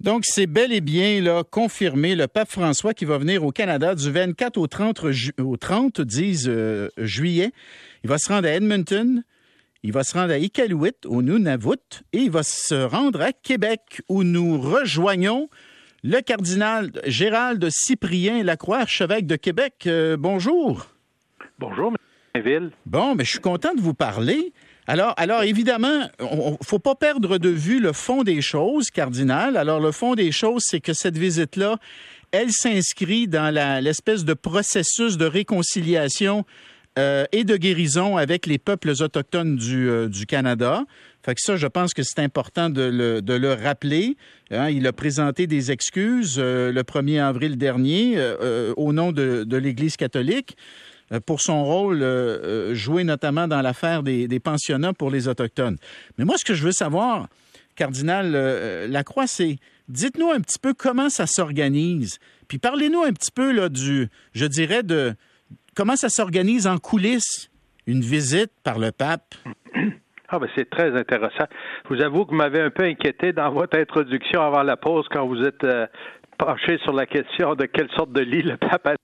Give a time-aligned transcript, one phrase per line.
[0.00, 3.96] Donc, c'est bel et bien là, confirmé, le pape François qui va venir au Canada
[3.96, 5.04] du 24 au 30,
[5.40, 7.50] au 30 disent, euh, juillet.
[8.04, 9.24] Il va se rendre à Edmonton,
[9.82, 14.02] il va se rendre à Iqaluit, au Nunavut, et il va se rendre à Québec,
[14.08, 15.48] où nous rejoignons
[16.04, 19.82] le cardinal Gérald Cyprien Lacroix, archevêque de Québec.
[19.88, 20.86] Euh, bonjour.
[21.58, 21.92] Bonjour,
[22.36, 22.42] M.
[22.44, 22.70] Ville.
[22.86, 24.52] Bon, mais je suis content de vous parler.
[24.90, 29.58] Alors, alors évidemment, il faut pas perdre de vue le fond des choses, cardinal.
[29.58, 31.76] Alors, le fond des choses, c'est que cette visite-là,
[32.32, 36.46] elle s'inscrit dans l'espèce de processus de réconciliation
[36.98, 40.84] euh, et de guérison avec les peuples autochtones du, euh, du, Canada.
[41.22, 44.16] Fait que ça, je pense que c'est important de le, de le rappeler.
[44.50, 44.70] Hein.
[44.70, 48.18] il a présenté des excuses euh, le 1er avril dernier
[48.78, 50.56] au nom de, de l'Église catholique.
[51.12, 55.76] Euh, pour son rôle euh, euh, joué notamment dans l'affaire des, pensionnats pour les Autochtones.
[56.16, 57.28] Mais moi, ce que je veux savoir,
[57.76, 59.56] Cardinal Lacroix, c'est
[59.88, 62.18] dites-nous un petit peu comment ça s'organise.
[62.46, 65.14] Puis parlez-nous un petit peu là, du, je dirais, de
[65.74, 67.50] comment ça s'organise en coulisses,
[67.86, 69.34] une visite par le pape.
[70.30, 71.46] Ah ben c'est très intéressant.
[71.88, 75.06] Je vous avoue que vous m'avez un peu inquiété dans votre introduction avant la pause
[75.10, 75.66] quand vous êtes
[76.36, 78.94] penché sur la question de quelle sorte de lit le pape a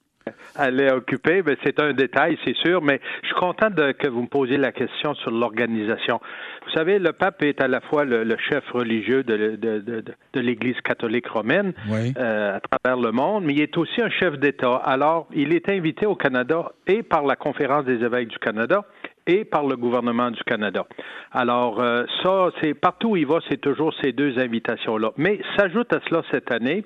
[0.56, 1.42] allait occuper.
[1.44, 4.56] Mais c'est un détail, c'est sûr, mais je suis content de, que vous me posiez
[4.56, 6.20] la question sur l'organisation.
[6.66, 10.40] Vous savez, le pape est à la fois le, chef religieux de, de, de, de
[10.40, 14.74] l'Église catholique romaine euh, à travers le monde, mais il est aussi un chef d'État.
[14.84, 18.84] Alors, il est invité au Canada et par la Conférence des évêques du Canada
[19.26, 20.86] et par le gouvernement du Canada.
[21.32, 25.12] Alors, euh, ça, c'est partout où il va, c'est toujours ces deux invitations-là.
[25.16, 26.84] Mais s'ajoute à cela cette année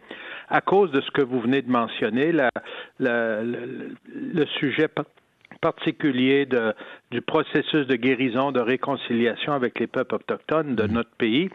[0.48, 2.50] à cause de ce que vous venez de mentionner, la,
[2.98, 4.88] le, sujet
[5.60, 6.72] particulier de,
[7.10, 10.92] du processus de guérison, de réconciliation avec les peuples autochtones de mmh.
[10.92, 11.50] notre pays,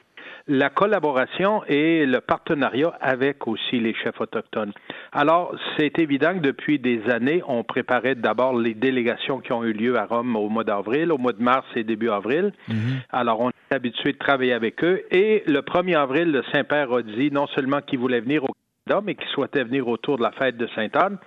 [0.47, 4.73] la collaboration et le partenariat avec aussi les chefs autochtones.
[5.11, 9.73] Alors, c'est évident que depuis des années, on préparait d'abord les délégations qui ont eu
[9.73, 12.51] lieu à Rome au mois d'avril, au mois de mars et début avril.
[12.67, 13.01] Mhm.
[13.11, 15.03] Alors, on est habitué de travailler avec eux.
[15.11, 18.49] Et le 1er avril, le Saint-Père a dit non seulement qu'il voulait venir au
[18.85, 21.17] Canada, mais qu'il souhaitait venir autour de la fête de Sainte-Anne.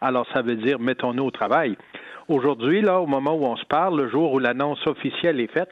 [0.00, 1.76] Alors, ça veut dire mettons-nous au travail.
[2.28, 5.70] Aujourd'hui, là, au moment où on se parle, le jour où l'annonce officielle est faite,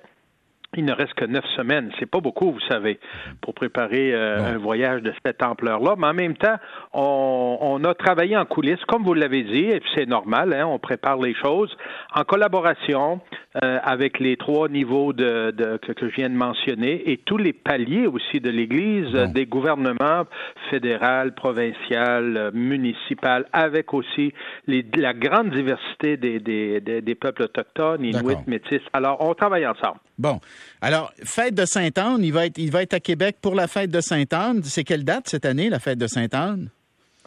[0.76, 1.90] il ne reste que neuf semaines.
[1.98, 2.98] C'est pas beaucoup, vous savez,
[3.40, 5.94] pour préparer euh, un voyage de cette ampleur-là.
[5.98, 6.56] Mais en même temps,
[6.92, 10.52] on, a travaillé en coulisses, comme vous l'avez dit, et c'est normal.
[10.52, 11.74] Hein, on prépare les choses
[12.14, 13.20] en collaboration
[13.62, 18.06] euh, avec les trois niveaux de, que, je viens de mentionner et tous les paliers
[18.06, 20.24] aussi de l'Église, des gouvernements
[20.70, 24.32] fédéral, provincial, municipal, avec aussi
[24.66, 28.82] les, la grande diversité des, des, des peuples autochtones, inuits, métis.
[28.92, 29.98] Alors, on travaille ensemble.
[30.18, 30.40] Bon.
[30.80, 33.90] Alors, fête de Sainte-Anne, il va être, il va être à Québec pour la fête
[33.90, 34.62] de Sainte-Anne.
[34.62, 36.68] C'est quelle date cette année, la fête de Sainte-Anne?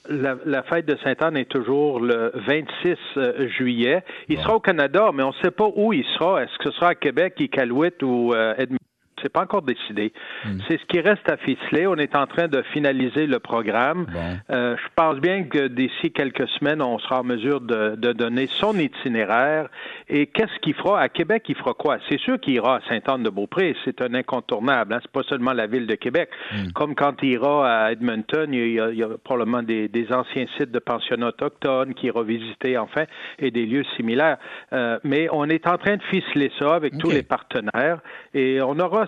[0.07, 4.03] La, fête de Sainte-Anne est toujours le 26 euh, juillet.
[4.27, 6.41] Il sera au Canada, mais on ne sait pas où il sera.
[6.41, 8.79] Est-ce que ce sera à Québec, Iqaluit ou euh, Edmonton?
[9.21, 10.13] C'est pas encore décidé.
[10.45, 10.57] Hmm.
[10.67, 11.87] C'est ce qui reste à ficeler.
[11.87, 14.07] On est en train de finaliser le programme.
[14.49, 18.77] Euh, je pense bien que d'ici quelques semaines, on sera en mesure de, donner son
[18.77, 19.69] itinéraire.
[20.07, 20.99] Et qu'est-ce qu'il fera?
[20.99, 21.97] À Québec Il fera quoi?
[22.09, 23.75] C'est sûr qu'il ira à Sainte-Anne-de-Beaupré.
[23.85, 24.93] C'est un incontournable.
[24.93, 24.99] Hein?
[25.01, 26.29] C'est pas seulement la ville de Québec.
[26.51, 26.71] Hmm.
[26.73, 31.27] Comme quand il ira à Edmonton, il y a, probablement des, anciens sites de pensionnats
[31.27, 33.03] autochtones qui ira visiter enfin
[33.37, 34.37] et des lieux similaires.
[34.73, 37.99] Euh, mais on est en train de ficeler ça avec tous les partenaires
[38.33, 39.07] et on aura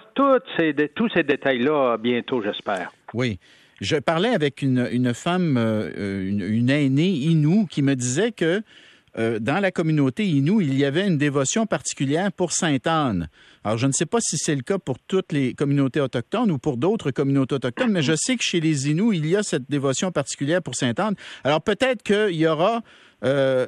[0.57, 2.91] ces, tous ces détails-là bientôt, j'espère.
[3.13, 3.39] Oui.
[3.81, 8.61] Je parlais avec une, femme, euh, une, aînée Inou, qui me disait que
[9.17, 13.28] euh, dans la communauté Inou, il y avait une dévotion particulière pour Sainte-Anne.
[13.63, 16.59] Alors, je ne sais pas si c'est le cas pour toutes les communautés autochtones ou
[16.59, 19.69] pour d'autres communautés autochtones, mais je sais que chez les Inou, il y a cette
[19.69, 21.16] dévotion particulière pour Sainte-Anne.
[21.44, 22.84] Alors, peut-être qu'il y aura
[23.23, 23.66] euh,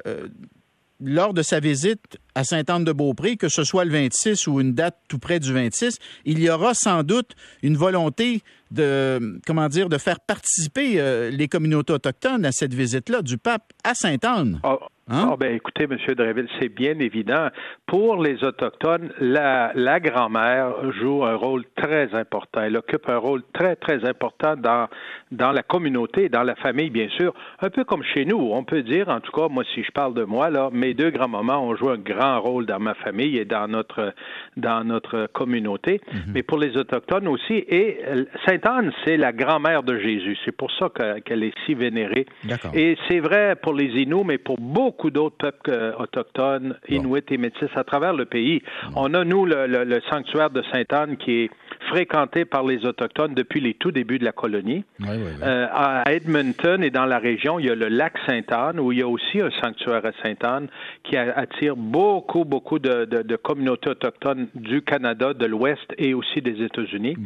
[1.04, 5.18] lors de sa visite à Sainte-Anne-de-Beaupré, que ce soit le 26 ou une date tout
[5.18, 7.32] près du 26, il y aura sans doute
[7.62, 13.22] une volonté de, comment dire, de faire participer euh, les communautés autochtones à cette visite-là
[13.22, 14.60] du pape à Sainte-Anne.
[14.62, 14.78] Ah,
[15.10, 15.28] Hein?
[15.32, 15.98] Ah, ben, écoutez, M.
[16.14, 17.48] Dreville, c'est bien évident.
[17.86, 22.62] Pour les Autochtones, la, la grand-mère joue un rôle très important.
[22.62, 24.88] Elle occupe un rôle très, très important dans,
[25.30, 27.34] dans la communauté, dans la famille, bien sûr.
[27.60, 28.38] Un peu comme chez nous.
[28.38, 31.10] On peut dire, en tout cas, moi, si je parle de moi, là, mes deux
[31.10, 34.14] grands-mamans ont joué un grand rôle dans ma famille et dans notre,
[34.56, 36.00] dans notre communauté.
[36.12, 36.20] Mhm.
[36.34, 37.62] Mais pour les Autochtones aussi.
[37.68, 40.38] Et euh, Sainte-Anne, c'est la grand-mère de Jésus.
[40.46, 40.88] C'est pour ça
[41.24, 42.24] qu'elle est si vénérée.
[42.72, 47.24] Et c'est vrai pour les Inuits, mais pour beaucoup beaucoup d'autres peuples euh, autochtones, Inuits
[47.28, 48.62] et Métis à travers le pays.
[48.94, 51.50] On a, nous, le, sanctuaire de Sainte-Anne qui est
[51.88, 54.84] fréquenté par les Autochtones depuis les tout débuts de la colonie.
[55.02, 58.98] Euh, à Edmonton et dans la région, il y a le lac Sainte-Anne, où il
[59.00, 60.68] y a aussi un sanctuaire à Sainte-Anne
[61.02, 66.62] qui attire beaucoup, beaucoup de, de, communautés autochtones du Canada, de l'Ouest et aussi des
[66.62, 67.16] États-Unis.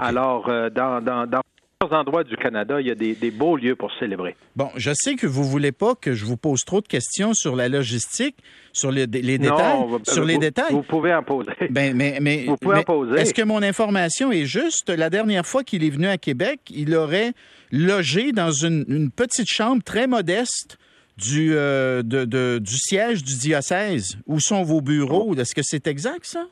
[0.00, 1.40] Alors, euh, dans, dans, dans
[1.90, 4.36] endroits du Canada, il y a des, beaux lieux pour célébrer.
[4.56, 7.56] Bon, je sais que vous voulez pas que je vous pose trop de questions sur
[7.56, 8.36] la logistique,
[8.72, 9.78] sur les, détails.
[10.04, 10.72] sur les détails.
[10.72, 11.52] Vous pouvez en poser.
[11.70, 13.20] Ben, mais, mais, vous pouvez en poser.
[13.20, 14.90] Est-ce que mon information est juste?
[14.90, 17.32] La dernière fois qu'il est venu à Québec, il aurait
[17.70, 20.78] logé dans une, petite chambre très modeste
[21.16, 24.16] du, euh, du siège du diocèse.
[24.26, 25.34] Où sont vos bureaux?
[25.34, 26.46] Est-ce que c'est exact, ça?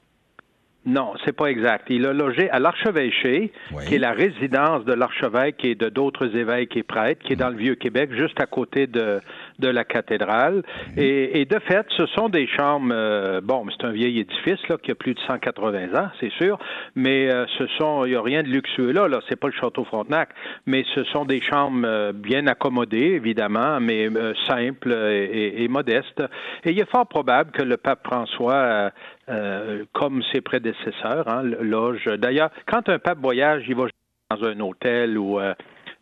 [0.87, 1.87] Non, c'est pas exact.
[1.91, 3.53] Il a logé à l'archevêché,
[3.87, 7.51] qui est la résidence de l'archevêque et de d'autres évêques et prêtres, qui est dans
[7.51, 9.21] le Vieux-Québec, juste à côté de,
[9.61, 10.63] de la cathédrale.
[10.97, 14.91] Et, de fait, ce sont des chambres, euh, bon, c'est un vieil édifice là, qui
[14.91, 16.59] a plus de 180 ans, c'est sûr,
[16.95, 19.53] mais euh, ce sont, il n'y a rien de luxueux là, là, c'est pas le
[19.53, 20.31] château Frontenac,
[20.67, 24.09] mais ce sont des chambres euh, bien accommodées, évidemment, mais
[24.49, 26.23] simples et, et, modestes.
[26.65, 28.91] Et il est fort probable que le pape François
[29.31, 32.05] euh, comme ses prédécesseurs, hein, loge.
[32.19, 33.85] D'ailleurs, quand un pape voyage, il va
[34.31, 35.39] dans un hôtel ou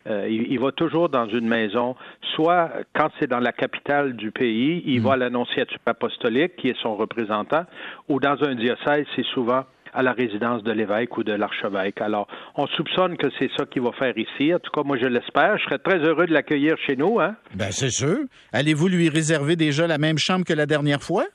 [0.09, 1.95] euh, il, va toujours dans une maison,
[2.35, 5.03] soit quand c'est dans la capitale du pays, il mm.
[5.03, 7.65] va à l'annonciature apostolique, qui est son représentant,
[8.07, 9.63] ou dans un diocèse, c'est souvent
[9.93, 12.01] à la résidence de l'évêque ou de l'archevêque.
[12.01, 14.53] Alors, on soupçonne que c'est ça qu'il va faire ici.
[14.53, 15.57] En tout cas, moi, je l'espère.
[15.57, 17.19] Je serais très heureux de l'accueillir chez nous.
[17.19, 17.35] Hein?
[17.55, 18.17] Ben, c'est sûr.
[18.53, 21.25] Allez-vous lui réserver déjà la même chambre que la dernière fois?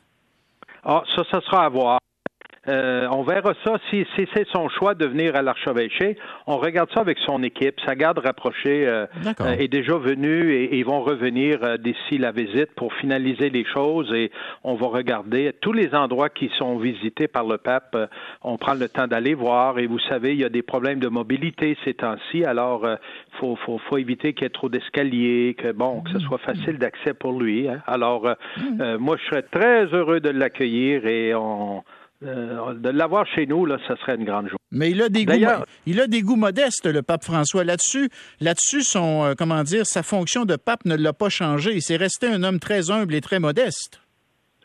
[0.85, 1.99] Ah, ça, ça sera à voir.
[2.69, 3.77] Euh, on verra ça.
[3.91, 6.17] Si, c'est son choix de venir à l'archevêché,
[6.47, 7.81] on regarde ça avec son équipe.
[7.85, 9.07] Sa garde rapprochée euh,
[9.41, 14.13] euh, est déjà venue et, ils vont revenir d'ici la visite pour finaliser les choses
[14.13, 14.31] et
[14.63, 17.97] on va regarder tous les endroits qui sont visités par le pape.
[18.43, 21.09] on prend le temps d'aller voir et vous savez, il y a des problèmes de
[21.09, 22.45] mobilité ces temps-ci.
[22.45, 26.19] Alors, il faut, faut, faut, éviter qu'il y ait trop d'escaliers, que bon, que ce
[26.21, 27.69] soit facile d'accès pour lui.
[27.69, 27.83] Hein.
[27.87, 28.97] Alors, mm.
[28.99, 31.85] moi, je serais très heureux de l'accueillir et on
[32.25, 34.59] euh, de l'avoir chez nous, là, ça serait une grande joie.
[34.71, 35.35] Mais il a des goûts,
[35.87, 37.65] il a des goûts modestes, le pape François.
[37.65, 38.09] Là-dessus,
[38.41, 41.73] là-dessus, son, euh, comment dire, sa fonction de pape ne l'a pas changé.
[41.75, 44.01] Il s'est resté un homme très humble et très modeste.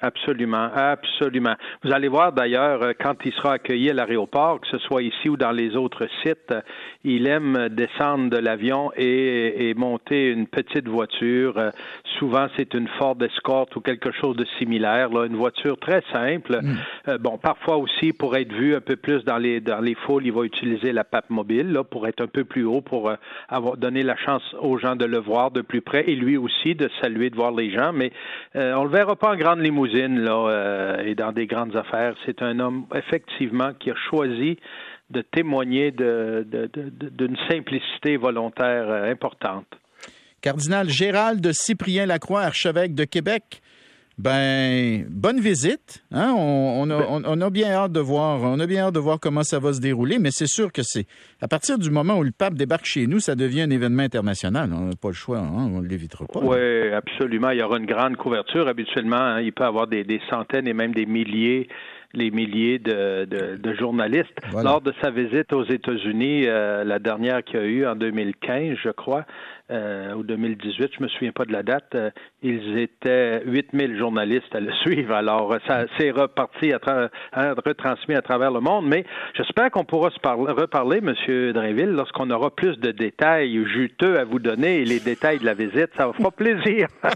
[0.02, 1.56] Absolument, absolument.
[1.84, 5.28] Vous allez voir d'ailleurs, euh, quand il sera accueilli à l'aéroport, que ce soit ici
[5.28, 6.62] ou dans les autres sites, euh,
[7.04, 11.58] il aime descendre de l'avion et, monter une petite voiture.
[11.58, 11.72] Euh,
[12.18, 16.60] souvent, c'est une Ford Escort ou quelque chose de similaire, là, une voiture très simple.
[16.62, 17.18] Mm.
[17.18, 20.32] bon, parfois aussi, pour être vu un peu plus dans les dans les foules, il
[20.32, 23.12] va utiliser la pape mobile là, pour être un peu plus haut, pour
[23.48, 26.76] avoir donné la chance aux gens de le voir de plus près et lui aussi
[26.76, 27.92] de saluer, de voir les gens.
[27.94, 28.12] Mais
[28.56, 32.16] on le verra pas en grande limousine là, euh, et dans des grandes affaires.
[32.26, 34.58] C'est un homme, effectivement, qui a choisi
[35.10, 39.68] de témoigner d'une simplicité volontaire euh, importante.
[40.42, 43.62] Cardinal Gérald de Cyprien Lacroix, archevêque de Québec,
[44.20, 46.04] ben, bonne visite.
[46.12, 46.34] Hein?
[46.38, 48.42] On, a, on, a, bien hâte de voir.
[48.44, 50.82] On a bien hâte de voir comment ça va se dérouler, mais c'est sûr que
[50.84, 51.06] c'est
[51.42, 54.72] à partir du moment où le pape débarque chez nous, ça devient un événement international.
[54.74, 55.70] On n'a pas le choix, hein?
[55.74, 56.42] on ne l'évitera pas.
[56.42, 57.52] Oui, absolument.
[57.52, 58.68] Il y aura une grande couverture.
[58.68, 59.40] Habituellement, hein.
[59.40, 61.70] il peut y avoir des, centaines et même des milliers
[62.14, 64.34] les milliers de, de, journalistes.
[64.52, 68.78] Lors de sa visite aux États-Unis, euh, la dernière qu'il y a eu en 2015,
[68.84, 69.26] je crois,
[69.70, 72.10] euh, ou 2018, je me souviens pas de la date, euh,
[72.42, 75.14] ils étaient 8000 journalistes à le suivre.
[75.14, 76.80] Alors, ça s'est reparti, à
[77.34, 78.88] hein, retransmis à travers le monde.
[78.88, 79.06] Mais
[79.36, 81.14] j'espère qu'on pourra se parler, reparler, M.
[81.54, 85.54] Drinville, lorsqu'on aura plus de détails juteux à vous donner et les détails de la
[85.54, 85.90] visite.
[85.98, 86.88] Ça vous fera plaisir.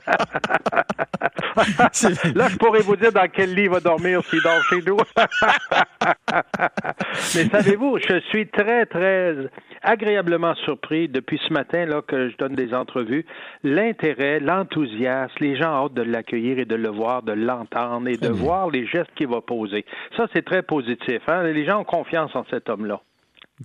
[2.36, 4.98] Là, je pourrais vous dire dans quel lit il va dormir s'il dort chez nous.
[7.36, 9.36] Mais savez-vous, je suis très, très
[9.84, 13.26] agréablement surpris depuis ce matin là que je donne des entrevues,
[13.64, 18.18] l'intérêt, l'enthousiasme, les gens ont hâte de l'accueillir et de le voir, de l'entendre et
[18.18, 19.86] de voir les gestes qu'il va poser.
[20.18, 21.22] Ça, c'est très positif.
[21.28, 21.44] Hein?
[21.44, 23.02] Les gens ont confiance en cet homme-là.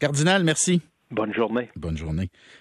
[0.01, 0.83] Cardinal, merci.
[1.11, 1.71] Bonne journée.
[1.77, 2.29] Bonne journée.